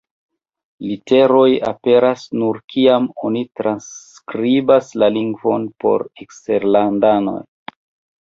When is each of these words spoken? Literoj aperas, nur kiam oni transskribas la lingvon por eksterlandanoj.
Literoj 0.91 1.49
aperas, 1.71 2.23
nur 2.43 2.57
kiam 2.75 3.05
oni 3.29 3.43
transskribas 3.59 4.89
la 5.03 5.11
lingvon 5.19 5.69
por 5.85 6.07
eksterlandanoj. 6.25 7.37